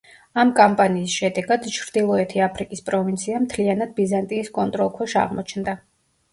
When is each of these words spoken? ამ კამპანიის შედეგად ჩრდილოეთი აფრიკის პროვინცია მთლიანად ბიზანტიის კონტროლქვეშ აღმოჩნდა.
ამ 0.43 0.51
კამპანიის 0.59 1.17
შედეგად 1.23 1.67
ჩრდილოეთი 1.75 2.43
აფრიკის 2.47 2.83
პროვინცია 2.89 3.45
მთლიანად 3.45 3.95
ბიზანტიის 4.03 4.53
კონტროლქვეშ 4.59 5.19
აღმოჩნდა. 5.29 5.81